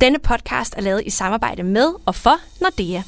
[0.00, 3.02] Denne podcast er lavet i samarbejde med og for Nordea.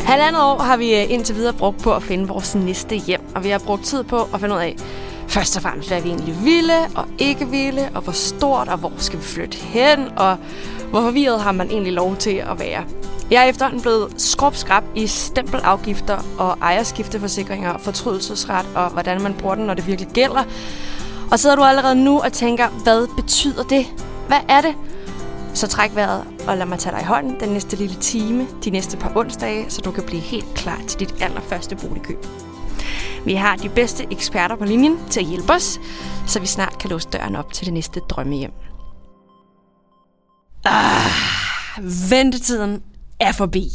[0.00, 3.44] Halvandet år har vi øh, indtil videre brugt på at finde vores næste hjem, og
[3.44, 4.76] vi har brugt tid på at finde ud af,
[5.28, 8.92] først og fremmest, hvad vi egentlig ville og ikke ville, og hvor stort og hvor
[8.96, 10.36] skal vi flytte hen, og
[10.90, 12.84] hvor forvirret har man egentlig lov til at være.
[13.30, 19.66] Jeg er efterhånden blevet skrubskrab i stempelafgifter og ejerskifteforsikringer, fortrydelsesret og hvordan man bruger den,
[19.66, 20.44] når det virkelig gælder.
[21.30, 23.86] Og sidder du allerede nu og tænker, hvad betyder det?
[24.26, 24.74] Hvad er det?
[25.54, 28.70] Så træk vejret og lad mig tage dig i hånden den næste lille time, de
[28.70, 32.26] næste par onsdage, så du kan blive helt klar til dit allerførste boligkøb.
[33.24, 35.80] Vi har de bedste eksperter på linjen til at hjælpe os,
[36.26, 38.52] så vi snart kan låse døren op til det næste drømmehjem.
[40.64, 41.10] Ah,
[42.10, 42.82] ventetiden
[43.20, 43.68] er forbi.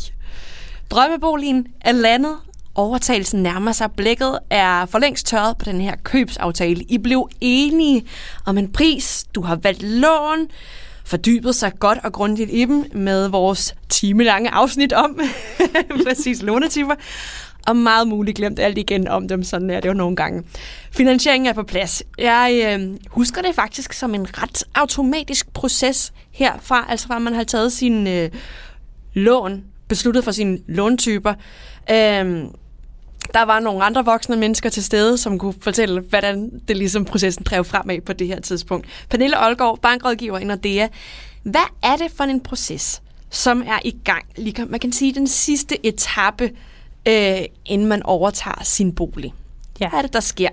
[0.89, 2.35] Drømmeboligen er landet.
[2.79, 3.91] Overtagelsen nærmer sig.
[3.91, 6.83] Blækket er for længst tørret på den her købsaftale.
[6.83, 8.05] I blev enige
[8.45, 9.25] om en pris.
[9.35, 10.47] Du har valgt lån
[11.05, 15.19] fordybet sig godt og grundigt i dem med vores timelange afsnit om
[16.05, 16.95] præcis lånetyper.
[17.67, 20.43] Og meget muligt glemt alt igen om dem, sådan er det jo nogle gange.
[20.91, 22.03] Finansieringen er på plads.
[22.17, 27.43] Jeg øh, husker det faktisk som en ret automatisk proces herfra, altså fra man har
[27.43, 28.29] taget sin øh,
[29.13, 31.33] lån, besluttet for sine låntyper.
[31.91, 32.43] Øh,
[33.33, 37.43] der var nogle andre voksne mennesker til stede, som kunne fortælle, hvordan det ligesom processen
[37.43, 38.87] drev fremad på det her tidspunkt.
[39.09, 40.87] Pernille Olgaard, bankrådgiver i Nordea.
[41.43, 44.25] Hvad er det for en proces, som er i gang?
[44.69, 46.51] Man kan sige den sidste etape,
[47.07, 49.33] øh, inden man overtager sin bolig.
[49.79, 49.89] Ja.
[49.89, 50.49] Hvad er det, der sker?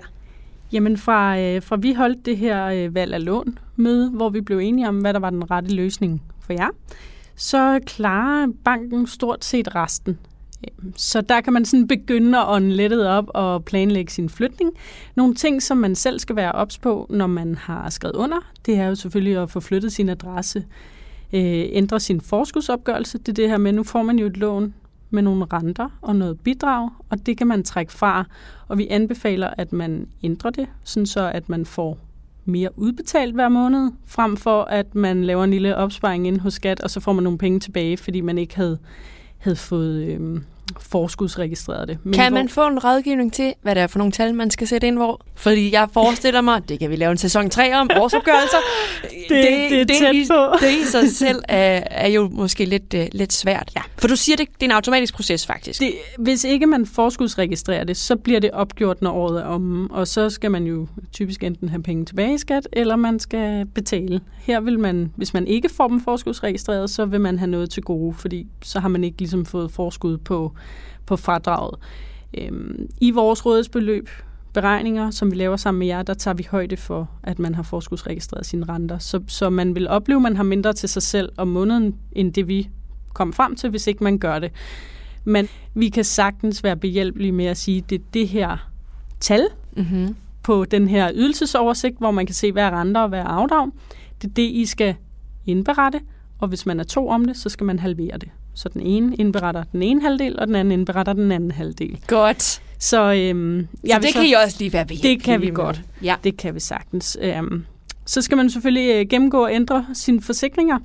[0.71, 4.41] Jamen fra, øh, fra vi holdt det her øh, valg af lån møde, hvor vi
[4.41, 6.69] blev enige om, hvad der var den rette løsning for jer,
[7.35, 10.17] så klarer banken stort set resten.
[10.95, 14.71] Så der kan man sådan begynde at ånde lettet op og planlægge sin flytning.
[15.15, 18.77] Nogle ting, som man selv skal være ops på, når man har skrevet under, det
[18.77, 20.65] er jo selvfølgelig at få flyttet sin adresse,
[21.33, 23.17] øh, ændre sin forskudsopgørelse.
[23.17, 24.73] Det er det her med, nu får man jo et lån
[25.09, 28.25] med nogle renter og noget bidrag, og det kan man trække fra.
[28.67, 31.97] Og vi anbefaler, at man ændrer det, sådan så at man får
[32.45, 36.81] mere udbetalt hver måned, frem for at man laver en lille opsparing ind hos skat,
[36.81, 38.77] og så får man nogle penge tilbage, fordi man ikke havde
[39.37, 40.41] havde fået øh,
[40.79, 41.97] forskudsregistreret det.
[42.03, 44.67] Men kan man få en rådgivning til, hvad det er for nogle tal, man skal
[44.67, 45.21] sætte ind hvor?
[45.35, 48.57] Fordi jeg forestiller mig, det kan vi lave en sæson 3 om, årsopgørelser.
[49.01, 50.57] det, det, det, er det, tæt i, på.
[50.61, 53.71] det i sig selv er, er jo måske lidt, uh, lidt svært.
[53.75, 53.81] Ja.
[53.97, 55.79] For du siger, det, det er en automatisk proces faktisk.
[55.79, 60.07] Det, hvis ikke man forskudsregistrerer det, så bliver det opgjort, når året er om, og
[60.07, 64.21] så skal man jo typisk enten have penge tilbage i skat, eller man skal betale.
[64.37, 67.83] Her vil man, hvis man ikke får dem forskudsregistreret, så vil man have noget til
[67.83, 70.53] gode, fordi så har man ikke ligesom fået forskud på
[71.05, 71.75] på fradraget.
[72.37, 74.09] Øhm, I vores rådighedsbeløb
[74.53, 77.63] beregninger, som vi laver sammen med jer, der tager vi højde for, at man har
[77.63, 78.97] forskudsregistreret sine renter.
[78.97, 82.33] Så, så man vil opleve, at man har mindre til sig selv om måneden, end
[82.33, 82.69] det vi
[83.13, 84.51] kom frem til, hvis ikke man gør det.
[85.23, 88.69] Men vi kan sagtens være behjælpelige med at sige, at det er det her
[89.19, 90.15] tal mm-hmm.
[90.43, 93.67] på den her ydelsesoversigt, hvor man kan se, hvad er renter og hvad er afdrag.
[94.21, 94.95] Det er det, I skal
[95.45, 95.99] indberette,
[96.39, 98.29] og hvis man er to om det, så skal man halvere det.
[98.57, 101.99] Så den ene indberetter den ene halvdel, og den anden indberetter den anden halvdel.
[102.07, 102.61] Godt.
[102.79, 104.97] Så, øhm, så det så, kan I også lige være ved.
[104.97, 105.81] Det kan vi godt.
[106.03, 106.15] Ja.
[106.23, 107.17] Det kan vi sagtens.
[107.21, 107.65] Øhm,
[108.05, 110.79] så skal man selvfølgelig øh, gennemgå og ændre sine forsikringer,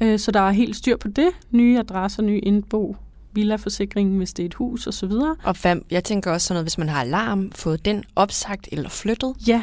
[0.00, 1.28] øh, så der er helt styr på det.
[1.50, 2.96] Nye adresser, nye indbo,
[3.32, 5.12] villaforsikringen, hvis det er et hus osv.
[5.44, 8.88] Og fem, jeg tænker også sådan noget, hvis man har alarm, fået den opsagt eller
[8.88, 9.34] flyttet.
[9.46, 9.62] Ja,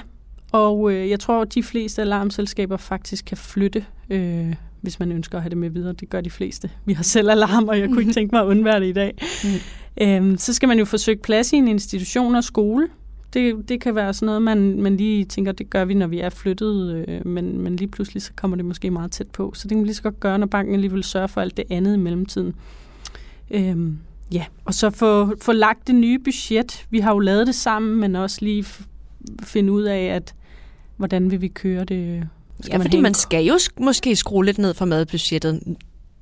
[0.51, 5.37] og øh, jeg tror, at de fleste alarmselskaber faktisk kan flytte øh, hvis man ønsker
[5.37, 5.93] at have det med videre.
[5.93, 6.69] Det gør de fleste.
[6.85, 9.17] Vi har selv alarm, og jeg kunne ikke tænke mig at undvære det i dag.
[9.43, 9.49] Mm.
[10.01, 12.87] Øhm, så skal man jo forsøge plads i en institution og skole.
[13.33, 16.19] Det, det kan være sådan noget, man, man lige tænker, det gør vi, når vi
[16.19, 19.51] er flyttet, øh, men, men lige pludselig så kommer det måske meget tæt på.
[19.55, 21.65] Så det kan man lige så godt gøre, når banken alligevel sørger for alt det
[21.69, 22.55] andet i mellemtiden.
[23.51, 23.97] Øhm,
[24.31, 26.85] ja, og så få, få lagt det nye budget.
[26.89, 28.65] Vi har jo lavet det sammen, men også lige
[29.43, 30.35] finde ud af, at
[30.97, 32.29] hvordan vil vi køre det
[32.61, 35.77] skal ja, man fordi man skal jo måske skrue lidt ned for madbudgettet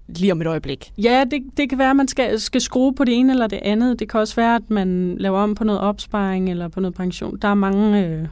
[0.07, 0.92] lige om et øjeblik.
[0.98, 3.60] Ja, det, det kan være, at man skal, skal skrue på det ene eller det
[3.62, 4.00] andet.
[4.00, 7.38] Det kan også være, at man laver om på noget opsparing eller på noget pension.
[7.42, 8.27] Der er mange øh,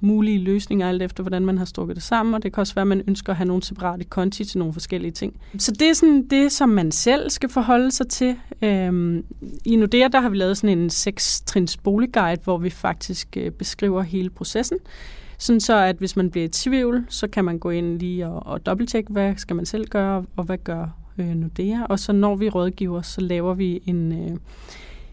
[0.00, 2.82] mulige løsninger, alt efter hvordan man har strukket det sammen, og det kan også være,
[2.82, 5.40] at man ønsker at have nogle separate konti til nogle forskellige ting.
[5.58, 8.36] Så det er sådan det, som man selv skal forholde sig til.
[8.62, 9.24] Øhm,
[9.64, 14.02] I Nordea, der har vi lavet sådan en seks-trins boligguide, hvor vi faktisk øh, beskriver
[14.02, 14.78] hele processen.
[15.38, 18.46] Sådan så, at hvis man bliver i tvivl, så kan man gå ind lige og,
[18.46, 20.86] og dobbelttjekke, hvad skal man selv gøre, og hvad gør
[21.18, 21.82] øh, Nordea.
[21.88, 24.36] Og så når vi rådgiver, så laver vi en øh,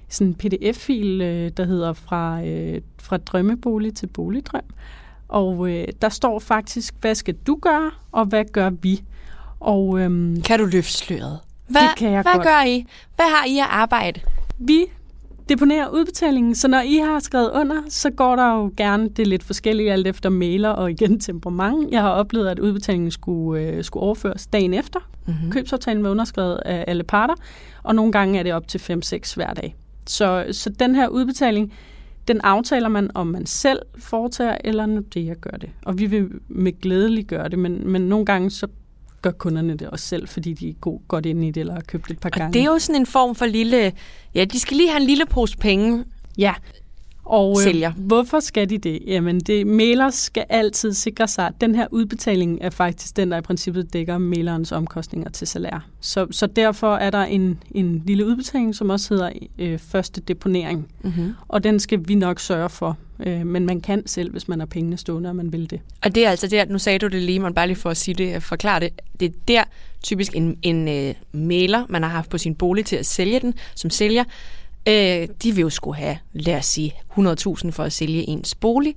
[0.10, 4.62] sådan en pdf-fil, øh, der hedder fra, øh, fra drømmebolig til boligdrøm.
[5.28, 9.04] Og øh, der står faktisk, hvad skal du gøre, og hvad gør vi?
[9.60, 11.40] Og øhm, Kan du løfte sløret?
[11.68, 12.44] Hvad, Det kan jeg hvad godt.
[12.44, 12.86] gør I?
[13.16, 14.20] Hvad har I at arbejde?
[14.58, 14.86] vi
[15.50, 19.44] deponerer udbetalingen, så når I har skrevet under, så går der jo gerne, det lidt
[19.44, 21.92] forskelligt alt efter mailer og igen temperament.
[21.92, 25.00] Jeg har oplevet, at udbetalingen skulle, øh, skulle overføres dagen efter.
[25.28, 25.52] Mm-hmm.
[25.52, 27.36] Købsaftalen var underskrevet af alle parter,
[27.84, 29.76] og nogle gange er det op til 5-6 hver dag.
[30.08, 31.74] Så, så den her udbetaling,
[32.28, 35.70] den aftaler man, om man selv foretager, eller Nordea gør det.
[35.86, 38.68] Og vi vil med glædelig gøre det, men, men nogle gange så
[39.26, 41.82] gør kunderne det også selv, fordi de er god, godt inde i det, eller har
[41.82, 42.54] købt et par Og gange.
[42.54, 43.92] det er jo sådan en form for lille...
[44.36, 46.04] Ja, de skal lige have en lille pose penge.
[46.38, 46.54] Ja.
[47.24, 47.90] Og Sælger.
[47.90, 49.00] Øh, hvorfor skal de det?
[49.08, 53.38] Jamen, det, mailer skal altid sikre sig, at den her udbetaling er faktisk den, der
[53.38, 55.86] i princippet dækker mailerens omkostninger til salær.
[56.00, 59.30] Så, så derfor er der en, en lille udbetaling, som også hedder
[59.60, 60.88] øh, første deponering.
[61.04, 61.34] Mm-hmm.
[61.48, 62.98] Og den skal vi nok sørge for.
[63.20, 65.82] Øh, men man kan selv, hvis man har pengene stående, og man vil det.
[66.04, 67.98] Og det er altså der, nu sagde du det lige, man bare lige for at
[67.98, 68.90] sige det, forklare det.
[69.20, 69.64] Det er der
[70.04, 73.54] typisk en, en øh, mailer, man har haft på sin bolig til at sælge den,
[73.76, 74.24] som sælger.
[74.88, 78.96] Øh, de vil jo skulle have, lad os sige, 100.000 for at sælge ens bolig.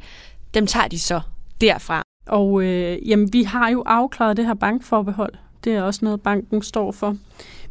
[0.55, 1.21] Dem tager de så
[1.61, 2.03] derfra.
[2.27, 5.35] Og øh, jamen, vi har jo afklaret det her bankforbehold.
[5.65, 7.17] Det er også noget, banken står for.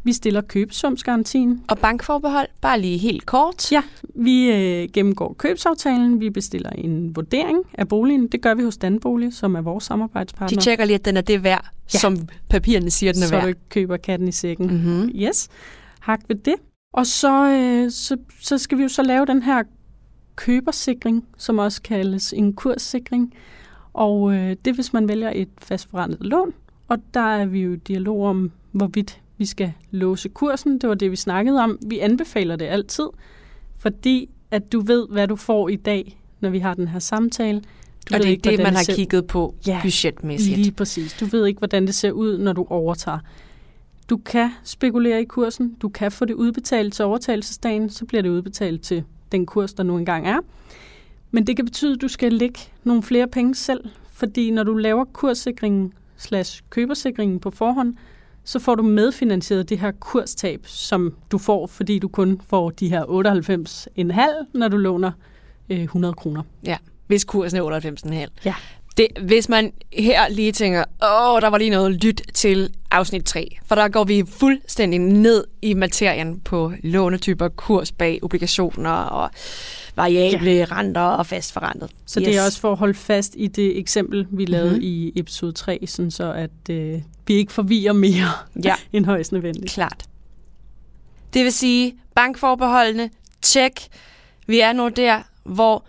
[0.04, 1.62] Vi stiller købesumsgarantien.
[1.68, 3.72] Og bankforbehold, bare lige helt kort.
[3.72, 3.82] Ja,
[4.14, 8.26] vi øh, gennemgår købsaftalen, vi bestiller en vurdering af boligen.
[8.28, 10.60] Det gør vi hos Danbolig, som er vores De samarbejdspartner.
[10.60, 11.98] tjekker lige, at den er det værd, ja.
[11.98, 12.16] Som
[12.48, 13.48] papirerne siger, den er så du værd.
[13.48, 14.66] ikke køber katten i sækken.
[14.66, 14.72] Mm.
[14.72, 15.10] Mm-hmm.
[15.14, 15.48] Yes,
[16.00, 16.54] hak ved det.
[16.92, 19.62] Og så, øh, så, så skal vi jo så lave den her
[20.36, 23.34] købersikring, som også kaldes en kurssikring.
[23.92, 26.52] Og øh, det er, hvis man vælger et fastforrentet lån.
[26.88, 30.78] Og der er vi jo i dialog om, hvorvidt vi skal låse kursen.
[30.78, 31.78] Det var det, vi snakkede om.
[31.86, 33.06] Vi anbefaler det altid,
[33.78, 37.60] fordi at du ved, hvad du får i dag, når vi har den her samtale.
[37.60, 40.58] Du Og det er ikke, det, man har ser- kigget på Ja, budgetmæssigt.
[40.58, 41.12] Lige præcis.
[41.20, 43.18] Du ved ikke, hvordan det ser ud, når du overtager.
[44.10, 45.74] Du kan spekulere i kursen.
[45.82, 47.90] Du kan få det udbetalt til overtagelsesdagen.
[47.90, 50.38] Så bliver det udbetalt til den kurs, der nu engang er.
[51.30, 53.80] Men det kan betyde, at du skal lægge nogle flere penge selv.
[54.12, 57.94] Fordi når du laver kurssikringen slash købersikringen på forhånd,
[58.48, 62.88] så får du medfinansieret det her kurstab, som du får, fordi du kun får de
[62.88, 65.12] her 98,5, når du låner
[65.68, 66.42] øh, 100 kroner.
[67.06, 68.28] hvis kursen er 98,5.
[68.44, 68.54] Ja.
[68.98, 73.58] Det, hvis man her lige tænker, åh, der var lige noget lyt til afsnit 3,
[73.66, 79.30] for der går vi fuldstændig ned i materien på lånetyper, kurs bag obligationer og
[79.96, 80.66] variable ja.
[80.70, 81.90] renter og fastforrentet.
[82.06, 82.26] Så yes.
[82.26, 84.84] det er også for at holde fast i det eksempel, vi lavede mm-hmm.
[84.84, 88.30] i episode 3, sådan så at øh, vi ikke forvirrer mere
[88.64, 89.72] Ja, end højst nødvendigt.
[89.72, 90.04] klart.
[91.34, 93.10] Det vil sige, bankforbeholdene,
[93.42, 93.72] tjek.
[94.46, 95.84] Vi er nu der, hvor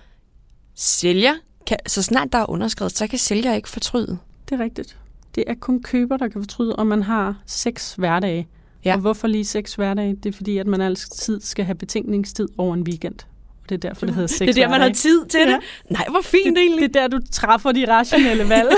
[0.76, 1.34] sælger,
[1.70, 4.18] kan, så snart der er underskrevet, så kan sælger ikke fortryde.
[4.50, 4.98] Det er rigtigt.
[5.36, 8.48] Det er kun køber, der kan fortryde, om man har seks hverdage.
[8.86, 8.94] Ja.
[8.94, 10.16] Og hvorfor lige seks hverdage?
[10.24, 13.16] Det er fordi, at man altid skal have betænkningstid over en weekend.
[13.64, 15.48] Og det er derfor, det hedder seks Det er der, man har tid til det.
[15.48, 15.60] Ja.
[15.90, 16.94] Nej, hvor fint det, egentlig.
[16.94, 18.70] det er der, du træffer de rationelle valg.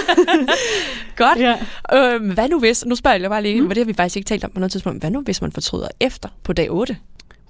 [1.16, 1.40] Godt.
[1.40, 1.58] ja.
[1.94, 3.70] Øhm, hvad nu hvis, nu spørger jeg bare lige, mm.
[3.70, 5.88] det har vi faktisk ikke talt om på noget tidspunkt, hvad nu hvis man fortryder
[6.00, 6.98] efter på dag 8?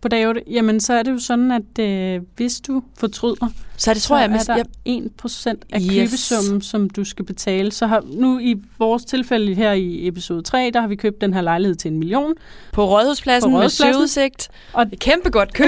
[0.01, 3.93] På dag 8, jamen så er det jo sådan, at øh, hvis du fortryder, Så
[3.93, 4.55] det tror så jeg, er der
[4.85, 5.89] jeg 1% af Yes.
[5.95, 7.71] købesummen, som du skal betale.
[7.71, 11.33] Så har, nu i vores tilfælde her i episode 3, der har vi købt den
[11.33, 12.33] her lejlighed til en million.
[12.73, 13.99] på Rådhuspladsen På med Rådhuspladsen.
[13.99, 14.49] søudsigt.
[14.73, 15.67] Og- Et kæmpe godt køb.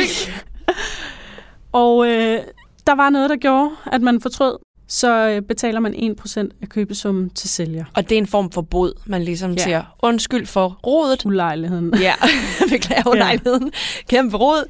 [1.72, 2.40] Og øh,
[2.88, 4.58] der var noget, der gjorde, at man fortrød.
[4.94, 7.86] Så øh, betaler man 1% af købesummen til sælger.
[7.96, 9.56] Og det er en form for bod, man ligesom ja.
[9.58, 9.64] Ja.
[9.64, 11.26] siger, undskyld for rodet.
[11.26, 11.94] Ulejligheden.
[12.00, 12.14] Ja,
[12.72, 13.72] beklager ulejligheden.
[14.10, 14.64] Kæmpe rod.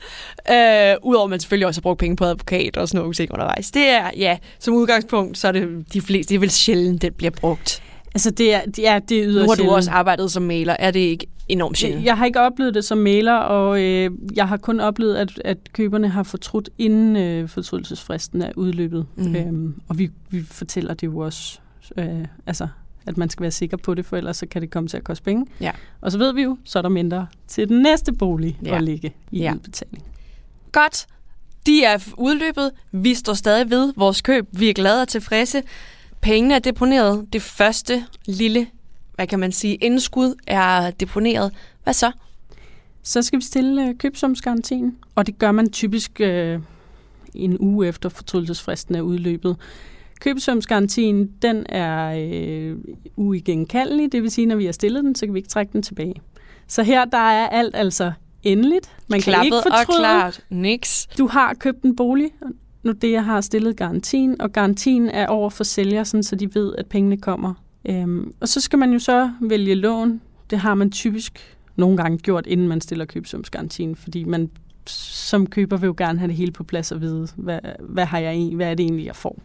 [0.51, 3.31] Øh, Udover at man selvfølgelig også har brugt penge på advokat og sådan nogle ting
[3.33, 3.71] undervejs.
[3.71, 7.15] Det er, ja, som udgangspunkt, så er det de fleste, det er vel sjældent, det
[7.15, 7.83] bliver brugt.
[8.13, 10.75] Altså det er, det er Nu yderst har du også arbejdet som maler.
[10.79, 12.05] Er det ikke enormt sjældent?
[12.05, 15.57] Jeg har ikke oplevet det som maler, og øh, jeg har kun oplevet, at, at
[15.73, 19.05] køberne har fortrudt, inden øh, fortrydelsesfristen er udløbet.
[19.15, 19.35] Mm.
[19.35, 21.59] Øhm, og vi, vi fortæller det jo også,
[21.97, 22.67] øh, altså,
[23.05, 25.03] at man skal være sikker på det, for ellers så kan det komme til at
[25.03, 25.45] koste penge.
[25.61, 25.71] Ja.
[26.01, 28.75] Og så ved vi jo, så er der mindre til den næste bolig Ja.
[28.75, 29.53] at ligge i ja.
[29.53, 30.03] udbetaling.
[30.71, 31.07] Godt.
[31.65, 32.71] De er udløbet.
[32.91, 34.47] Vi står stadig ved vores køb.
[34.51, 35.61] Vi er glade og tilfredse.
[36.23, 37.33] Pengene er deponeret.
[37.33, 38.67] Det første lille,
[39.15, 41.51] hvad kan man sige, indskud er deponeret.
[41.83, 42.11] Hvad så?
[43.03, 46.59] Så skal vi stille øh, købsumsgarantien, og det gør man typisk øh,
[47.33, 49.57] en uge efter fortrydelsesfristen er udløbet.
[50.19, 52.77] Købsumsgarantien, den er øh,
[53.15, 55.81] uigenkaldelig, det vil sige, når vi har stillet den, så kan vi ikke trække den
[55.81, 56.15] tilbage.
[56.67, 58.11] Så her der er alt altså
[58.43, 58.91] endeligt.
[59.07, 59.99] Man kan Klappet ikke og fortryde.
[59.99, 60.39] klart.
[60.49, 61.07] Niks.
[61.17, 62.31] Du har købt en bolig,
[62.83, 66.55] nu det, jeg har stillet garantien, og garantien er over for sælger, sådan, så de
[66.55, 67.53] ved, at pengene kommer.
[67.85, 70.21] Øhm, og så skal man jo så vælge lån.
[70.49, 74.49] Det har man typisk nogle gange gjort, inden man stiller købsumsgarantien, fordi man
[74.87, 78.19] som køber vil jo gerne have det hele på plads og vide, hvad, hvad, har
[78.19, 79.39] jeg, hvad er det egentlig, jeg får.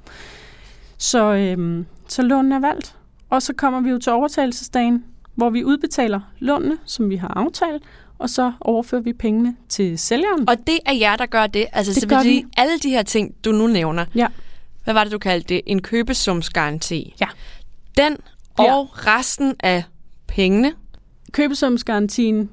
[0.99, 2.97] Så, øhm, så lånene er valgt,
[3.31, 5.05] og så kommer vi jo til overtagelsesdagen,
[5.35, 7.83] hvor vi udbetaler lånene, som vi har aftalt,
[8.19, 10.49] og så overfører vi pengene til sælgeren.
[10.49, 11.67] Og det er jer, der gør det?
[11.73, 12.45] Altså, Det så gør vi.
[12.57, 14.27] alle de her ting, du nu nævner, Ja.
[14.85, 15.61] hvad var det, du kaldte det?
[15.67, 17.15] En købesumsgaranti.
[17.21, 17.27] Ja.
[17.97, 18.17] Den
[18.59, 18.75] Ja.
[18.75, 19.83] og resten af
[20.27, 20.73] pengene,
[21.33, 22.51] Købesumsgarantien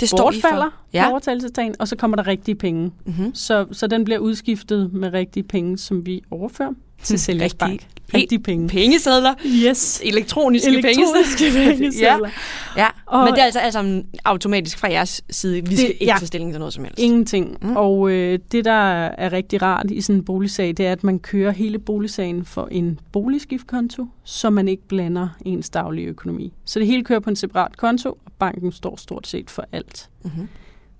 [0.00, 1.04] det står bortfalder ja.
[1.04, 2.92] på overtagelsesdagen, og så kommer der rigtige penge.
[3.04, 3.34] Mm-hmm.
[3.34, 6.70] Så, så den bliver udskiftet med rigtige penge, som vi overfører
[7.02, 7.86] til sælgers bank.
[8.14, 8.68] Rigtige penge.
[8.68, 9.34] Pengesedler.
[9.46, 10.00] Yes.
[10.04, 11.70] Elektroniske, Elektroniske pengesedler.
[11.72, 12.30] pengesedler.
[12.76, 12.82] ja.
[12.82, 12.88] ja.
[13.06, 15.68] Og- Men det er altså alt sammen automatisk fra jeres side.
[15.68, 16.14] Vi skal Det- ikke ja.
[16.18, 16.98] tage stilling til noget som helst.
[16.98, 17.58] Ingenting.
[17.62, 17.76] Mm.
[17.76, 18.72] Og øh, det, der
[19.06, 22.68] er rigtig rart i sådan en boligsag, det er, at man kører hele boligsagen for
[22.70, 26.52] en boligskiftkonto, så man ikke blander ens daglige økonomi.
[26.64, 30.10] Så det hele kører på en separat konto, og banken står stort set for alt.
[30.24, 30.48] Mm-hmm.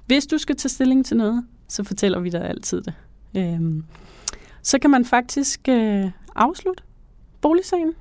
[0.06, 2.94] Hvis du skal tage stilling til noget, så fortæller vi dig altid det.
[3.36, 3.84] Øhm,
[4.62, 6.82] så kan man faktisk øh, afslutte
[7.40, 7.92] boligsagen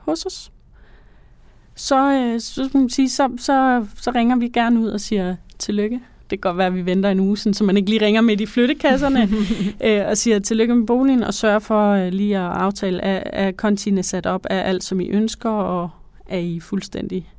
[0.00, 0.52] hos os.
[1.78, 5.36] Så, øh, så, skal man sige, så, så, så ringer vi gerne ud og siger
[5.58, 6.00] tillykke.
[6.30, 8.20] Det kan godt være, at vi venter en uge, sådan, så man ikke lige ringer
[8.20, 9.28] midt i flyttekasserne
[9.86, 14.02] øh, og siger tillykke med boligen og sørger for øh, lige at aftale, kontiene er
[14.02, 15.90] sat op af alt, som I ønsker, og
[16.26, 17.32] er I fuldstændig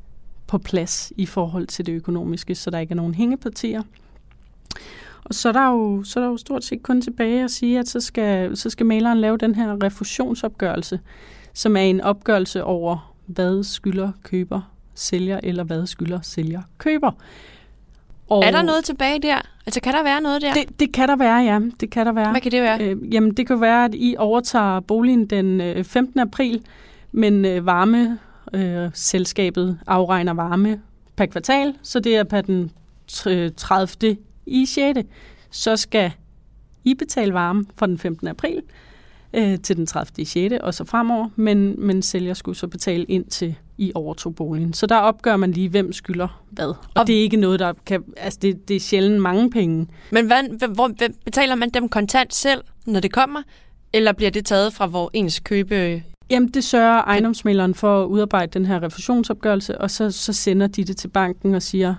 [0.47, 3.81] på plads i forhold til det økonomiske, så der ikke er nogen hængepartier.
[5.23, 7.79] Og så er der jo, så er der jo stort set kun tilbage at sige,
[7.79, 10.99] at så skal, så skal maleren lave den her refusionsopgørelse,
[11.53, 14.61] som er en opgørelse over, hvad skylder køber
[14.95, 17.11] sælger, eller hvad skylder sælger køber.
[18.29, 19.41] Og Er der noget tilbage der?
[19.65, 20.53] Altså, kan der være noget der?
[20.53, 21.59] Det, det kan der være, ja.
[21.79, 22.31] Det kan der være.
[22.31, 22.81] Hvad kan det være?
[22.81, 26.19] Øh, jamen, det kan være, at I overtager boligen den øh, 15.
[26.19, 26.61] april,
[27.11, 28.19] men øh, varme
[28.53, 30.81] øh, selskabet afregner varme
[31.15, 32.71] per kvartal, så det er per den
[33.11, 34.17] tr- 30.
[34.45, 34.99] i 6.
[35.51, 36.11] Så skal
[36.83, 38.27] I betale varme fra den 15.
[38.27, 38.61] april
[39.33, 40.11] øh, til den 30.
[40.17, 40.55] i 6.
[40.61, 44.73] og så fremover, men, men sælger skulle så betale ind til I overtog boligen.
[44.73, 46.65] Så der opgør man lige, hvem skylder hvad.
[46.67, 48.03] Og, Og- det er ikke noget, der kan...
[48.17, 49.87] Altså, det, det er sjældent mange penge.
[50.11, 53.41] Men hvad, hvor, hvad, betaler man dem kontant selv, når det kommer?
[53.93, 56.03] Eller bliver det taget fra hvor ens købe...
[56.29, 60.83] Jamen, det sørger ejendomsmæleren for at udarbejde den her refusionsopgørelse, og så, så sender de
[60.83, 61.95] det til banken og siger,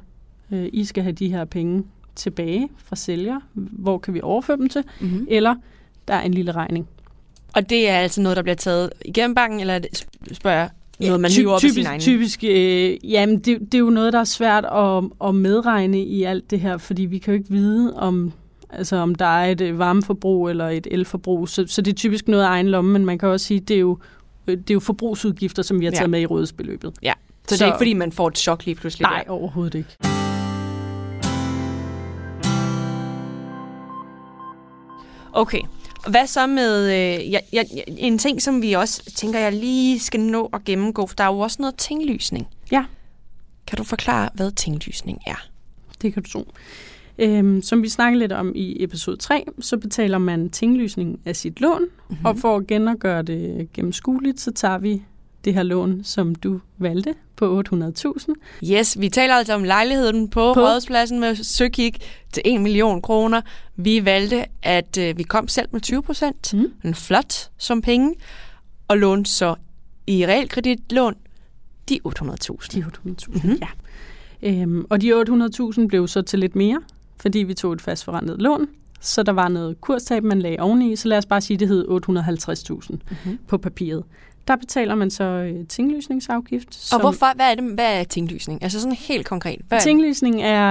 [0.52, 1.84] øh, I skal have de her penge
[2.16, 3.40] tilbage fra sælger.
[3.54, 4.84] Hvor kan vi overføre dem til?
[5.00, 5.26] Mm-hmm.
[5.30, 5.54] Eller
[6.08, 6.88] der er en lille regning.
[7.54, 10.70] Og det er altså noget, der bliver taget igennem banken, eller er det, spørger jeg,
[11.00, 12.00] noget, man Ty- hiver op typisk, sin egen?
[12.00, 16.22] Typisk, øh, jamen, det, det er jo noget, der er svært at, at medregne i
[16.24, 18.32] alt det her, fordi vi kan jo ikke vide, om,
[18.70, 21.48] altså, om der er et øh, varmeforbrug eller et elforbrug.
[21.48, 23.74] Så, så det er typisk noget af egen lomme, men man kan også sige, det
[23.76, 23.98] er jo,
[24.46, 26.06] øh, det er jo forbrugsudgifter, som vi har taget Ja.
[26.06, 26.92] med i rådsbeløbet.
[27.02, 27.10] Så,
[27.48, 29.02] så det er ikke, fordi man får et chok lige pludselig?
[29.02, 29.32] Nej, der.
[29.32, 29.96] overhovedet ikke.
[35.32, 35.60] Okay.
[36.08, 40.20] Hvad så med øh, jeg, jeg, en ting, som vi også tænker, jeg lige skal
[40.20, 42.46] nå at gennemgå, for der er jo også noget tinglysning.
[42.72, 42.84] Ja.
[43.66, 45.46] Kan du forklare, hvad tinglysning er?
[46.02, 46.52] Det kan du tro.
[47.18, 51.60] Øhm, som vi snakkede lidt om i episode 3, så betaler man tinglysning af sit
[51.60, 52.26] lån, mm-hmm.
[52.26, 55.02] og for at igen at gøre det gennemskueligt, så tager vi
[55.44, 58.34] det her lån, som du valgte på 800.000.
[58.72, 60.60] Yes, vi taler altså om lejligheden på, på.
[60.60, 61.98] Rådspladsen med søkik
[62.32, 63.40] til 1 million kroner.
[63.76, 66.54] Vi valgte, at øh, vi kom selv med 20 procent.
[66.54, 66.72] Mm.
[66.84, 68.14] En flot som penge.
[68.88, 69.54] Og lånte så
[70.06, 71.14] i realkreditlån
[71.88, 72.68] de 800.000.
[72.72, 73.16] De 800.000, Mhm.
[73.28, 73.58] mm-hmm.
[73.62, 73.68] ja.
[74.42, 76.80] Øhm, og de 800.000 blev så til lidt mere,
[77.16, 78.68] fordi vi tog et fastforrentet lån,
[79.00, 81.84] så der var noget kurstab, man lagde oveni, så lad os bare sige, det hed
[81.88, 83.38] 850.000 Mm-hmm.
[83.48, 84.04] på papiret.
[84.50, 86.68] Der betaler man så øh, tinglysningsafgift.
[86.68, 87.26] Og som- hvorfor?
[87.36, 88.62] Hvad er, det, hvad er tinglysning?
[88.62, 89.60] Altså sådan helt konkret.
[89.68, 89.82] Hvad er?
[89.82, 90.70] Tinglysning er,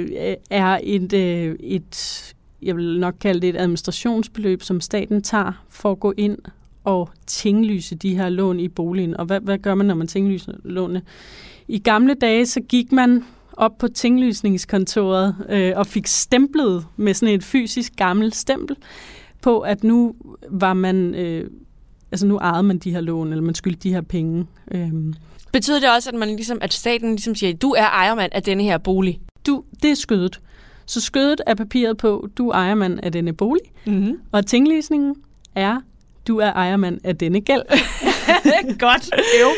[0.00, 5.64] øh, er et, øh, et, jeg vil nok kalde det et administrationsbeløb, som staten tager
[5.68, 6.38] for at gå ind
[6.84, 9.16] og tinglyse de her lån i boligen.
[9.16, 11.02] Og hvad, hvad gør man, når man tinglyser lånene?
[11.68, 17.34] I gamle dage, så gik man op på tinglysningskontoret øh, og fik stemplet med sådan
[17.34, 18.76] et fysisk gammelt stempel
[19.42, 20.14] på, at nu
[20.50, 21.50] var man, øh,
[22.12, 24.46] altså nu ejede man de her lån, eller man skyldte de her penge.
[24.70, 24.88] Øh,
[25.52, 28.62] Betyder det også, at, man ligesom, at staten ligesom siger, du er ejermand af denne
[28.62, 29.20] her bolig?
[29.46, 30.40] du, det er skødet.
[30.86, 34.18] Så skødet er papiret på, du er ejermand af denne bolig, Mm-hmm.
[34.32, 35.14] og tinglysningen
[35.54, 35.80] er,
[36.28, 37.62] du er ejermand af denne gæld.
[38.78, 39.10] Godt.
[39.40, 39.48] Jo.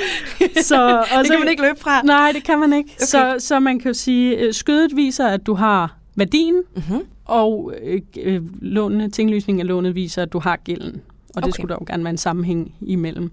[0.63, 2.03] så, og Det så, kan man ikke løbe fra.
[2.03, 2.91] Nej, det kan man ikke.
[2.97, 3.19] Okay.
[3.19, 3.39] Okay.
[3.41, 7.01] Så, så man kan jo sige, øh, skødet viser, at du har værdien, Mm-hmm.
[7.25, 11.01] og øh, øh, lånene, tinglysningen af lånet viser, at du har gælden.
[11.39, 11.61] Og det Okay.
[11.61, 13.31] skulle der jo gerne være en sammenhæng imellem.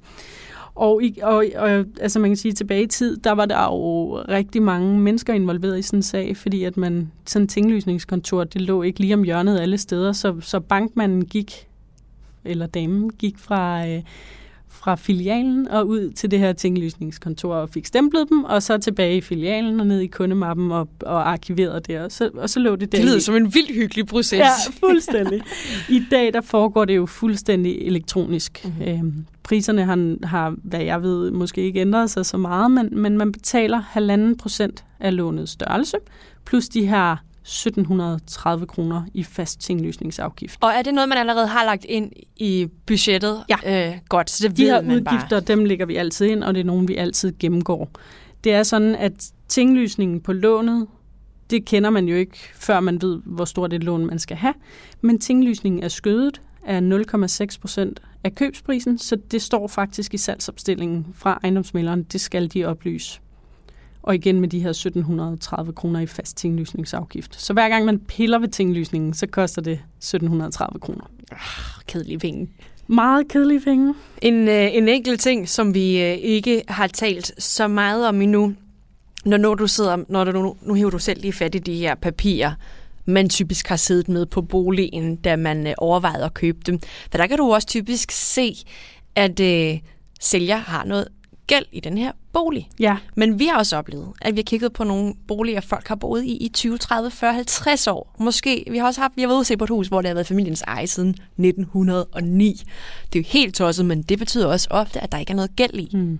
[0.75, 1.69] Og, i, og, og
[2.01, 5.79] altså man kan sige, tilbage i tid, der var der jo rigtig mange mennesker involveret
[5.79, 9.23] i sådan en sag, fordi at man, sådan en tinglysningskontor, det lå ikke lige om
[9.23, 11.67] hjørnet alle steder, så, så bankmanden gik,
[12.45, 14.01] eller damen gik fra, øh,
[14.75, 19.17] fra filialen og ud til det her tinglysningskontor og fik stemplet dem, og så tilbage
[19.17, 22.75] i filialen og ned i kundemappen og, og arkiveret det, og så, og så lå
[22.75, 22.97] det der.
[22.97, 24.39] Det lyder i- som en vildt hyggelig proces.
[24.39, 24.49] Ja,
[24.87, 25.41] fuldstændig.
[25.89, 28.61] I dag der foregår det jo fuldstændig elektronisk.
[28.65, 28.73] Mhm.
[28.73, 29.05] Mm-hmm.
[29.05, 33.17] Øhm, priserne har, har, hvad jeg ved, måske ikke ændret sig så meget, men, men
[33.17, 35.97] man betaler halvanden procent af lånets størrelse,
[36.45, 40.63] plus de her 1730 kroner i fast tinglysningsafgift.
[40.63, 43.43] Og er det noget, man allerede har lagt ind i budgettet?
[43.49, 43.89] Ja.
[43.89, 46.53] Øh, godt, så det De ved her man udgifter, dem lægger vi altid ind, og
[46.53, 47.89] det er nogen, vi altid gennemgår.
[48.43, 50.87] Det er sådan, at tinglysningen på lånet,
[51.49, 54.53] det kender man jo ikke, før man ved, hvor stort et lån man skal have.
[55.01, 61.07] Men tinglysningen er skødet af 0,6 procent af købsprisen, så det står faktisk i salgsopstillingen
[61.13, 62.03] fra ejendomsmælderen.
[62.03, 63.19] Det skal de oplyse.
[64.05, 67.41] Og igen med de her 1730 kroner i fast tinglysningsafgift.
[67.41, 71.03] Så hver gang man piller ved tinglysningen, så koster det 1730 kroner.
[71.29, 72.49] bare kedelige penge.
[72.87, 73.93] Meget kedelige penge.
[74.21, 78.53] En, øh, en enkelt ting, som vi øh, ikke har talt så meget om endnu,
[79.25, 81.75] når, når du sidder, når du, nu, nu hiver du selv lige fat i de
[81.75, 82.51] her papirer,
[83.05, 86.79] man typisk har siddet med på boligen, da man øh, overvejede at købe dem.
[87.11, 88.55] For der kan du også typisk se,
[89.15, 89.79] at øh,
[90.19, 91.07] sælger har noget
[91.47, 92.69] gæld i den her bolig.
[92.79, 95.95] Ja, Men vi har også oplevet, at vi har kigget på nogle boliger, folk har
[95.95, 98.15] boet i i 20, 30, 40, 50 år.
[98.19, 100.07] Måske, vi har også haft, vi har været ude se på et hus, hvor det
[100.07, 102.63] har været familiens eje siden 1909.
[103.13, 105.55] Det er jo helt tosset, men det betyder også ofte, at der ikke er noget
[105.55, 105.89] gæld i.
[105.93, 106.19] Mm.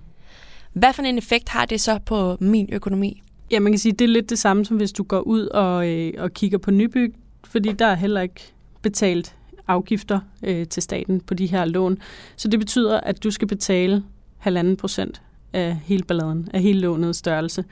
[0.72, 3.22] Hvad for en effekt har det så på min økonomi?
[3.50, 5.88] Ja, man kan sige, det er lidt det samme, som hvis du går ud og,
[5.88, 9.34] øh, og kigger på nybyg, fordi der er heller ikke betalt
[9.68, 11.98] afgifter øh, til staten på de her lån.
[12.36, 14.02] Så det betyder, at du skal betale
[14.38, 15.22] halvanden procent
[15.56, 17.64] af hele balladen, af hele lånets størrelse.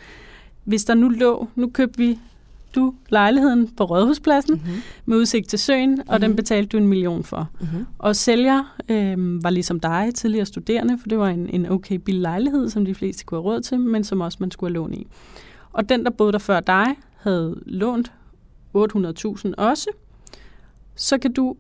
[0.64, 2.18] Hvis der nu lå, nu købte vi
[2.74, 4.82] du lejligheden på Rådhuspladsen Mm-hmm.
[5.06, 6.36] med udsigt til søen, og den Mhm.
[6.36, 7.50] betalte du en million for.
[7.60, 7.86] Mm-hmm.
[7.98, 12.22] Og sælger øh, var ligesom dig, tidligere studerende, for det var en, en okay billig
[12.22, 14.94] lejlighed, som de fleste kunne have råd til, men som også man skulle have lån
[14.94, 15.06] i.
[15.72, 16.86] Og den, der boede der før dig,
[17.20, 18.12] havde lånt
[18.76, 19.86] 800.000 også.
[20.94, 21.56] Så kan du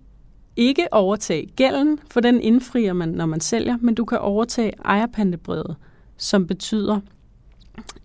[0.56, 5.76] ikke overtage gælden, for den indfrier man, når man sælger, men du kan overtage ejerpantebrevet,
[6.16, 7.00] som betyder,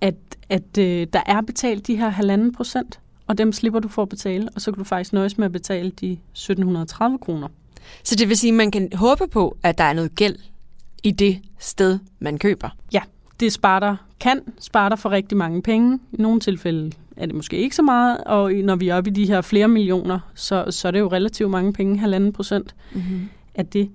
[0.02, 0.16] at,
[0.50, 4.10] at øh, der er betalt de her halvanden procent, og dem slipper du for at
[4.10, 7.48] betale, og så kan du faktisk nøjes med at betale de 1730 kroner.
[8.04, 10.36] Så det vil sige, at man kan håbe på, at der er noget gæld
[11.04, 12.70] i det sted, man køber.
[13.40, 16.00] det sparer kan spare dig for rigtig mange penge.
[16.12, 19.14] I nogle tilfælde er det måske ikke så meget, og når vi er oppe i
[19.14, 23.30] de her flere millioner, så, så er det jo relativt mange penge, halvanden procent Mm-hmm.
[23.56, 23.90] af det.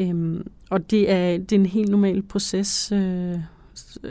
[0.00, 3.34] Øhm, og det er, det er en helt normal proces, øh,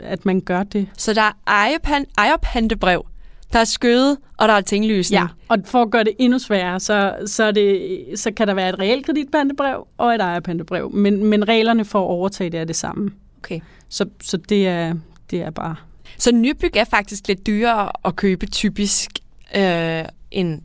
[0.02, 0.88] at man gør det.
[0.96, 3.06] Så der er ejerpan, ejerpantebrev,
[3.52, 5.22] der er skøde, og der er tinglysning.
[5.22, 8.68] Ja, og for at gøre det endnu sværere, så, så, det, så kan der være
[8.68, 13.10] et realkreditpantebrev og et ejerpantebrev, men, men reglerne for at overtage det er det samme.
[13.38, 13.60] Okay.
[13.88, 14.94] Så, så det, er,
[15.30, 15.76] det er bare
[16.18, 19.10] Så nybyg er faktisk lidt dyrere at købe typisk
[19.56, 20.62] øh, end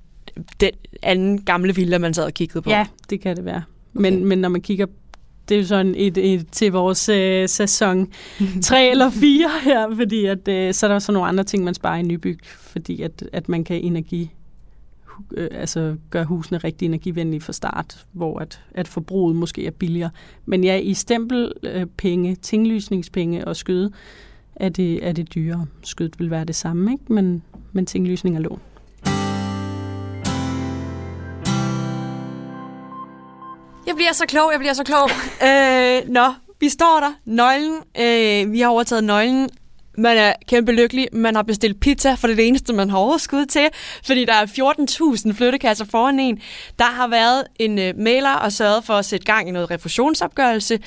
[0.59, 0.71] den
[1.03, 2.69] anden gamle villa, man sad og kiggede på.
[2.69, 3.63] Ja, det kan det være.
[3.95, 4.01] Okay.
[4.01, 4.85] Men, men når man kigger,
[5.49, 8.07] det er jo sådan et, et til vores øh, sæson
[8.61, 11.73] 3 eller 4 her, fordi at, øh, så er der så nogle andre ting, man
[11.73, 14.31] sparer i nybyg, fordi at, at man kan energi,
[15.33, 20.09] øh, altså gøre husene rigtig energivenlige fra start, hvor at, at forbruget måske er billigere.
[20.45, 23.91] Men ja, i stempelpenge, øh, penge, tinglysningspenge og skøde,
[24.55, 25.65] er det, er det dyrere.
[25.83, 27.13] Skødet vil være det samme, ikke?
[27.13, 28.59] Men, men tinglysning er lån.
[33.87, 35.09] Jeg bliver så klog, jeg bliver så klog.
[35.49, 37.13] øh, nå, vi står der.
[37.25, 37.77] Nøglen.
[37.99, 39.49] Øh, vi har overtaget nøglen.
[39.97, 41.07] Man er kæmpe lykkelig.
[41.11, 43.69] Man har bestilt pizza, for det er det eneste, man har overskud til.
[44.05, 44.45] Fordi der er
[45.25, 46.41] 14.000 flyttekasser foran en.
[46.79, 50.79] Der har været en øh, mailer og sørget for at sætte gang i noget refusionsopgørelse.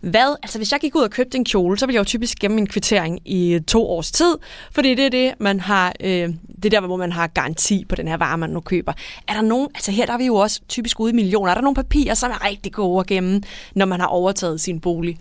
[0.00, 0.36] Hvad?
[0.42, 2.58] Altså, hvis jeg gik ud og købte en kjole, så ville jeg jo typisk gemme
[2.58, 4.36] en kvittering i to års tid,
[4.72, 6.28] fordi det er det, man har, øh,
[6.62, 8.92] det er der, hvor man har garanti på den her vare, man nu køber.
[9.28, 11.54] Er der nogen, altså her der er vi jo også typisk ude i millioner, er
[11.54, 13.42] der nogle papirer, som er rigtig gode at gemme,
[13.74, 15.18] når man har overtaget sin bolig?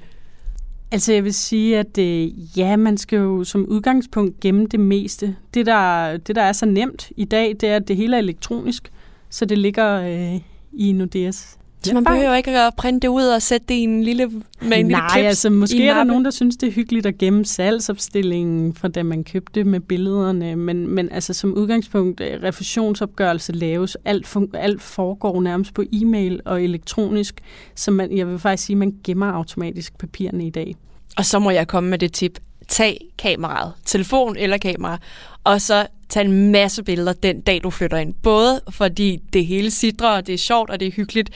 [0.92, 5.36] Altså jeg vil sige, at øh, ja, man skal jo som udgangspunkt gemme det meste.
[5.54, 8.20] Det der, det, der er så nemt i dag, det er, at det hele er
[8.20, 8.92] elektronisk,
[9.30, 10.42] så det ligger øh,
[10.74, 11.58] i Nordeas
[11.88, 14.42] så man behøver ikke at printe det ud og sætte det i en lille, med
[14.62, 17.18] en Nej, lille klips altså måske er der nogen, der synes, det er hyggeligt at
[17.18, 23.52] gemme salgsopstillingen fra da man købte med billederne, men, men altså som udgangspunkt, øh, refusionsopgørelse
[23.54, 27.42] laves, alt, fun- alt foregår nærmest på e-mail og elektronisk,
[27.76, 30.76] så man, jeg vil faktisk sige, at man gemmer automatisk papirerne i dag.
[31.18, 32.40] Og så må jeg komme med det tip.
[32.68, 34.98] Tag kameraet, telefon eller kamera,
[35.44, 38.14] og så tag en masse billeder den dag, du flytter ind.
[38.14, 41.30] Både fordi det hele sidder, og det er sjovt, og det er hyggeligt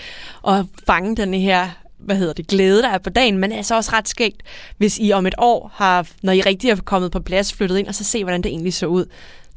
[0.48, 3.92] at fange den her hvad hedder det, glæde, der er på dagen, men altså også
[3.94, 4.44] ret skægt,
[4.78, 7.88] hvis I om et år har, når I rigtig er kommet på plads, flyttet ind,
[7.88, 9.06] og så se, hvordan det egentlig så ud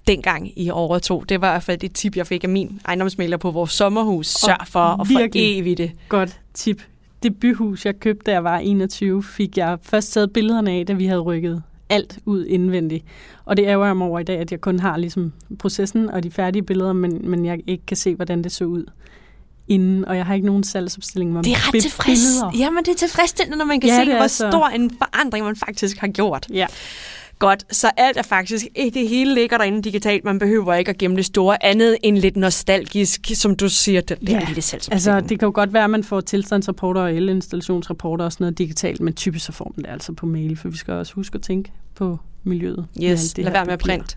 [0.07, 1.29] dengang I overtog.
[1.29, 4.27] Det var i hvert fald det tip, jeg fik af min ejendomsmælder på vores sommerhus.
[4.27, 5.55] Sørg for at virkelig.
[5.55, 5.93] forevige det.
[6.09, 6.83] Godt tip.
[7.25, 10.93] Det byhus, jeg købte, da jeg var 21, fik jeg først taget billederne af, da
[10.93, 13.05] vi havde rykket alt ud indvendigt.
[13.45, 16.23] Og det ærger jeg mig over i dag, at jeg kun har ligesom processen og
[16.23, 18.85] de færdige billeder, men, men jeg ikke kan se, hvordan det så ud
[19.69, 22.07] inden, og jeg har ikke nogen salgsopstilling med Det er ret tilfreds.
[22.07, 22.51] billeder.
[22.59, 24.49] Jamen, det er tilfredsstillende, når man kan Ja, se, er hvor så.
[24.51, 26.47] stor en forandring man faktisk har gjort.
[26.53, 26.67] Ja.
[27.39, 30.25] Godt, så alt er faktisk, det hele ligger derinde digitalt.
[30.25, 34.21] Man behøver ikke at gemme det store andet end lidt nostalgisk, som du siger, det,
[34.21, 37.15] det Ja, er lille Altså, det kan jo godt være, at man får tilstandsrapporter og
[37.15, 40.69] elinstallationsrapporter og sådan noget digitalt, men typisk så får man det altså på mail, for
[40.69, 42.87] vi skal også huske at tænke på miljøet.
[43.03, 44.17] Yes, lad være med at printe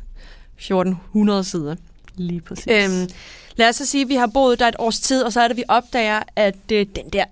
[0.58, 1.76] 1400 sider.
[2.16, 2.68] Lige præcis.
[2.68, 3.10] Øhm,
[3.56, 5.48] lad os så sige, at vi har boet der et års tid, og så er
[5.48, 7.26] det, vi opdager, at øh, den der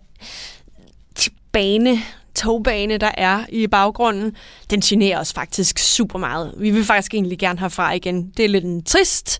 [1.51, 1.97] bane,
[2.35, 4.35] togbane, der er i baggrunden,
[4.69, 6.53] den generer os faktisk super meget.
[6.57, 8.31] Vi vil faktisk egentlig gerne herfra igen.
[8.37, 9.39] Det er lidt en trist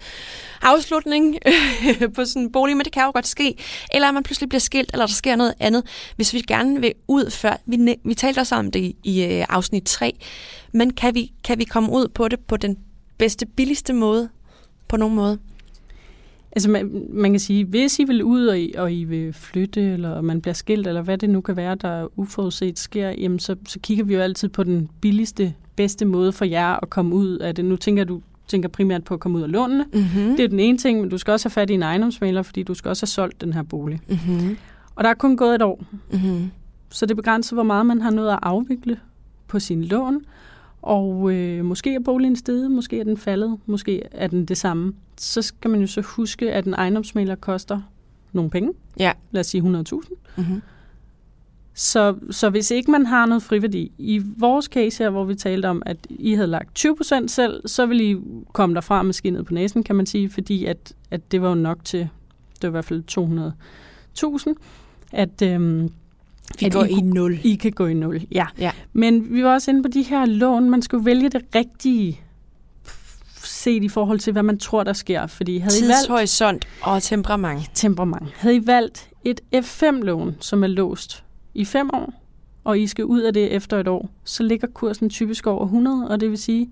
[0.62, 1.38] afslutning
[2.16, 3.58] på sådan en bolig, men det kan jo godt ske.
[3.92, 5.84] Eller at man pludselig bliver skilt, eller der sker noget andet.
[6.16, 9.84] Hvis vi gerne vil ud før, vi, vi talte også om det i, i afsnit
[9.84, 10.14] 3,
[10.72, 12.78] men kan vi, kan vi komme ud på det på den
[13.18, 14.30] bedste, billigste måde?
[14.88, 15.40] På nogen måde?
[16.56, 19.82] Altså man, man kan sige, hvis I vil ud, og I, og I vil flytte,
[19.82, 23.56] eller man bliver skilt, eller hvad det nu kan være, der uforudset sker, jamen så,
[23.68, 27.38] så kigger vi jo altid på den billigste, bedste måde for jer at komme ud
[27.38, 27.66] af det.
[27.66, 29.86] Nu tænker du tænker primært på at komme ud af lånene.
[29.94, 30.36] Mm-hmm.
[30.38, 32.64] Det er den ene ting, men du skal også have fat i en ejendomsmaler, fordi
[32.64, 34.00] du skal også have solgt den her bolig.
[34.08, 34.58] Mm-hmm.
[34.96, 36.52] Og der er kun gået et år, Mm-hmm.
[36.90, 39.00] så det begrænser, hvor meget man har nået at afvikle
[39.48, 40.22] på sin lån.
[40.86, 44.94] Og øh, måske er boligen steget, måske er den faldet, måske er den det samme.
[45.18, 47.82] Så skal man jo så huske, at en ejendomsmaler koster
[48.34, 48.74] nogle penge.
[49.00, 49.12] Ja.
[49.32, 50.16] Lad os sige 100.000.
[50.38, 50.62] Mm-hmm.
[51.74, 55.70] Så, så hvis ikke man har noget friværdi, i vores case her, hvor vi talte
[55.70, 58.18] om, at I havde lagt 20% selv, så vil I
[58.54, 61.56] komme derfra med skinnet på næsen, kan man sige, fordi at, at det var jo
[61.56, 62.00] nok til,
[62.62, 63.04] det var i hvert fald
[64.50, 64.54] 200.000,
[65.12, 65.92] at, øhm,
[66.60, 67.40] Vi at går I, i nul.
[67.44, 68.28] I kan gå i nul.
[68.32, 68.46] Ja.
[68.58, 68.72] Ja.
[68.94, 72.22] Men vi var også inde på de her lån, man skulle vælge det rigtige
[73.44, 75.28] set i forhold til, hvad man tror, der sker.
[75.28, 77.72] Fordi havde I valgt Tidshorisont og temperament.
[77.74, 78.30] temperament.
[78.36, 82.14] Havde I valgt et F5-lån, som er låst i fem år,
[82.64, 86.08] og I skal ud af det efter et år, så ligger kursen typisk over 100,
[86.08, 86.70] og det vil sige,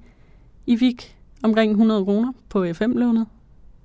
[0.68, 3.26] I fik omkring 100 kroner på F5-lånet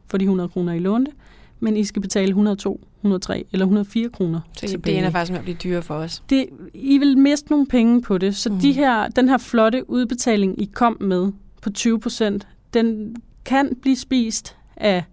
[0.07, 1.13] for de 100 kroner, I lånte,
[1.61, 4.97] men I skal betale 102, 103 eller 104 kroner Så tilbage.
[4.97, 6.23] det er faktisk med at blive dyrere for os.
[6.31, 8.59] Det, I vil miste nogle penge på det, så mm.
[8.59, 13.97] de her, den her flotte udbetaling, I kom med på 20 procent, den kan blive
[13.97, 15.05] spist af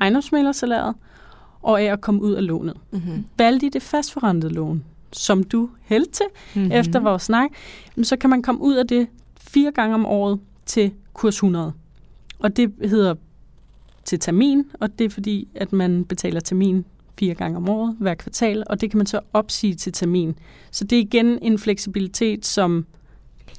[0.00, 0.94] ejendomsmælersalæret
[1.62, 2.74] og af at komme ud af lånet.
[2.92, 3.24] Mm-hmm.
[3.38, 6.66] Valgte I det fastforrentede lån, som du hældte til Mm-hmm.
[6.68, 6.72] mm.
[6.72, 7.50] efter vores snak,
[8.02, 9.06] så kan man komme ud af det
[9.40, 11.72] fire gange om året til kurs 100.
[12.38, 13.14] Og det hedder
[14.08, 16.84] til termin, og det er fordi, at man betaler termin
[17.18, 20.34] fire gange om året, hver kvartal, og det kan man så opsige til termin.
[20.70, 22.86] Så det er igen en fleksibilitet, som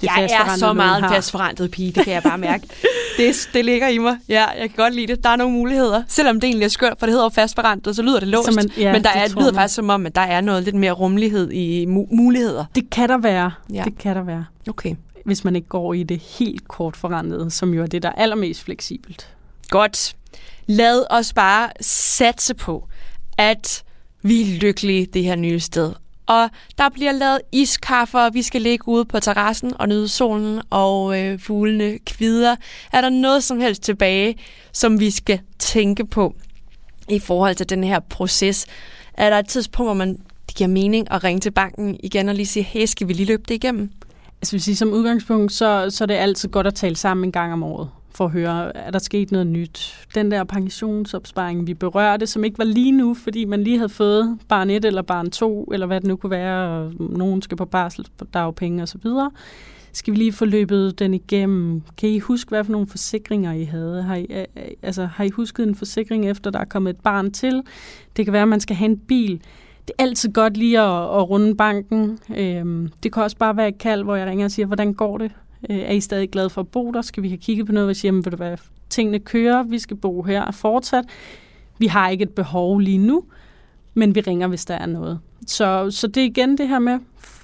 [0.02, 2.68] det Jeg er så meget en fastforrentet pige, det kan jeg bare mærke.
[3.18, 4.18] det, det ligger i mig.
[4.30, 5.24] Ja, jeg kan godt lide det.
[5.24, 6.04] Der er nogle muligheder.
[6.08, 8.46] Selvom det egentlig er skørt, for det hedder jo fastforrentet, så lyder det låst.
[8.46, 9.58] Så man- ja, men der det er, tror lyder man.
[9.60, 12.66] faktisk som om, at der er noget lidt mere rummelighed i mu- muligheder.
[12.76, 13.52] Det kan der være.
[13.74, 13.84] Ja.
[13.84, 14.46] Det kan der være.
[14.70, 14.96] Okay.
[15.26, 18.14] Hvis man ikke går i det helt kort forrentede, som jo er det, der er
[18.14, 19.28] allermest fleksibelt.
[19.70, 20.16] Godt.
[20.72, 22.88] Lad os bare satse på,
[23.38, 23.84] at
[24.22, 25.94] vi er lykkelige det her nye sted.
[26.28, 30.62] Og der bliver lavet iskaffe, og vi skal ligge ude på terrassen og nyde solen,
[30.70, 32.56] og øh, fuglene kvider.
[32.94, 34.36] Er der noget som helst tilbage,
[34.74, 36.36] som vi skal tænke på
[37.10, 38.66] i forhold til den her proces?
[39.14, 42.36] Er der et tidspunkt, hvor man, det giver mening at ringe til banken igen og
[42.36, 43.92] lige sige, hey, skal vi lige løbe det igennem?
[44.42, 47.32] Altså vil sige, som udgangspunkt, så, så er det altid godt at tale sammen en
[47.32, 50.06] gang om året, for at høre, er der sket noget nyt?
[50.16, 54.38] Den der pensionsopsparing, vi berørte, som ikke var lige nu, fordi man lige havde fået
[54.48, 57.66] barn 1 eller barn 2, eller hvad det nu kunne være, og nogen skal på
[57.66, 59.06] barsel, på dagpenge osv.,
[59.94, 61.82] skal vi lige få løbet den igennem?
[61.98, 64.04] Kan I huske, hvad for nogle forsikringer I havde?
[64.04, 64.46] Har I,
[64.84, 67.62] altså, har I husket en forsikring efter, der er kommet et barn til?
[68.18, 69.42] Det kan være, at man skal have en bil.
[69.88, 72.20] det er altid godt lige at, at runde banken.
[72.38, 75.18] Øhm, det kan også bare være et kald, hvor jeg ringer og siger, hvordan går
[75.18, 75.32] det?
[75.70, 77.02] Øh, er I stadig glade for at bo der?
[77.02, 78.58] Skal vi have kigget på noget, hvis jamen, vil du være,
[78.90, 81.06] tingene kører, vi skal bo her fortsat.
[81.78, 83.24] Vi har ikke et behov lige nu,
[83.94, 85.20] men vi ringer, hvis der er noget.
[85.48, 87.00] Så, så det er igen det her med,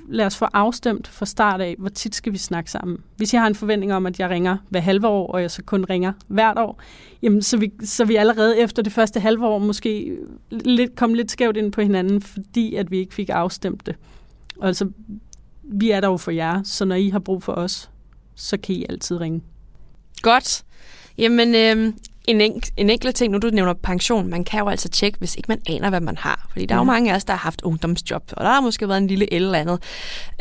[0.09, 2.97] lad os få afstemt fra start af, hvor tit skal vi snakke sammen.
[3.17, 5.63] Hvis jeg har en forventning om, at jeg ringer hver halve år, og jeg så
[5.63, 6.81] kun ringer hvert år,
[7.21, 10.17] jamen, så, vi, så vi allerede efter det første halve år måske
[10.51, 13.95] lidt, kom lidt skævt ind på hinanden, fordi at vi ikke fik afstemt det.
[14.59, 14.89] Og altså,
[15.63, 17.89] vi er der jo for jer, så når I har brug for os,
[18.35, 19.41] så kan I altid ringe.
[20.21, 20.63] Godt.
[21.17, 21.93] Jamen, øh,
[22.27, 25.35] en, enk- en enkelt ting, nu du nævner pension, man kan jo altså tjekke, hvis
[25.35, 26.47] ikke man aner, hvad man har.
[26.51, 26.79] Fordi der ja.
[26.79, 29.07] er jo mange af os, der har haft ungdomsjob, og der har måske været en
[29.07, 29.79] lille eller andet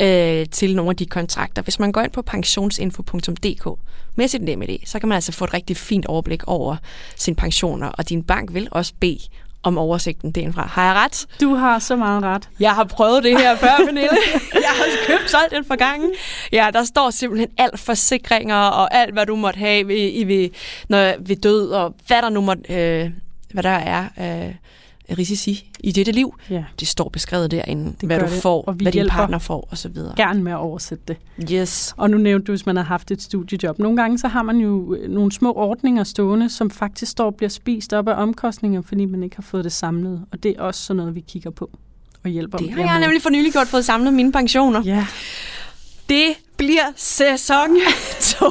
[0.00, 1.62] øh, til nogle af de kontrakter.
[1.62, 3.80] Hvis man går ind på pensionsinfo.dk
[4.14, 6.76] med sit NemID, så kan man altså få et rigtig fint overblik over
[7.16, 9.18] sine pensioner, og din bank vil også bede
[9.64, 10.66] om oversigten derindfra.
[10.66, 11.26] Har jeg ret?
[11.40, 12.48] Du har så meget ret.
[12.60, 14.18] Jeg har prøvet det her før, Pernille.
[14.54, 16.10] jeg har købt solgt den for gangen.
[16.52, 20.48] Ja, der står simpelthen alt forsikringer og alt, hvad du måtte have ved, ved,
[20.88, 23.10] når, ved død, og hvad der nu måtte, øh,
[23.52, 24.54] hvad der er øh,
[25.18, 26.34] risici i dette liv.
[26.50, 26.64] Ja.
[26.80, 28.42] Det står beskrevet derinde, det hvad du det.
[28.42, 29.96] får, hvad din partner får osv.
[30.16, 31.16] Gerne med at oversætte det.
[31.52, 31.94] Yes.
[31.96, 33.78] Og nu nævnte du, hvis man har haft et studiejob.
[33.78, 37.34] Nogle gange så har man jo øh, nogle små ordninger stående, som faktisk står og
[37.34, 40.24] bliver spist op af omkostninger, fordi man ikke har fået det samlet.
[40.32, 41.70] Og det er også sådan noget, vi kigger på
[42.24, 44.82] og hjælper Det har jeg nemlig for nylig godt fået samlet mine pensioner.
[44.84, 45.06] Ja.
[46.08, 46.26] Det
[46.64, 47.68] bliver sæson
[48.38, 48.50] 2,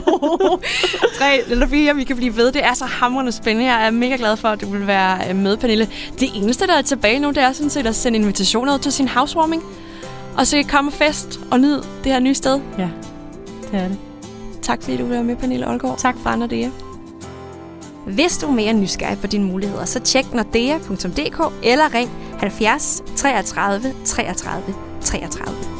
[1.17, 2.51] 3 eller 4, vi kan blive ved.
[2.51, 3.71] Det er så hamrende spændende.
[3.71, 5.89] Jeg er mega glad for, at du vil være øh, med, Pernille.
[6.19, 8.91] Det eneste, der er tilbage nu, det er sådan set at sende invitationer ud til
[8.91, 9.63] sin housewarming.
[10.37, 12.59] Og så komme fest og nyde det her nye sted.
[12.77, 12.89] Ja,
[13.71, 13.97] det er det.
[14.61, 15.97] Tak fordi du vil være med, Pernille Olgaard.
[15.97, 16.69] Tak fra Nordea.
[18.07, 23.93] Hvis du er mere nysgerrig på dine muligheder, så tjek nordea.dk eller ring 70 33
[24.05, 25.72] 33 33.